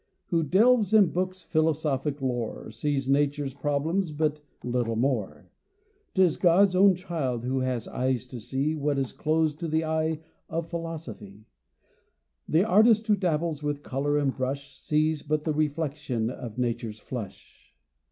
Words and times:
Who 0.29 0.41
delves 0.41 0.95
in 0.95 1.11
books' 1.11 1.43
philosophic 1.43 2.23
lore, 2.23 2.71
Sees 2.71 3.07
nature's 3.07 3.53
problems 3.53 4.11
but 4.11 4.41
little 4.63 4.95
more. 4.95 5.51
'Tis 6.15 6.37
God's 6.37 6.75
own 6.75 6.95
child 6.95 7.45
who 7.45 7.59
has 7.59 7.87
eyes 7.87 8.25
to 8.29 8.39
see 8.39 8.73
What 8.73 8.97
is 8.97 9.13
closed 9.13 9.59
to 9.59 9.67
the 9.67 9.85
eye 9.85 10.21
of 10.49 10.71
philosophy. 10.71 11.45
The 12.49 12.63
artist 12.65 13.05
who 13.05 13.15
dabbles 13.15 13.61
with 13.61 13.83
color 13.83 14.17
and 14.17 14.35
brush 14.35 14.75
Sees 14.75 15.21
but 15.21 15.43
the 15.43 15.53
reflection 15.53 16.31
of 16.31 16.57
nature's 16.57 16.99
flush. 16.99 17.71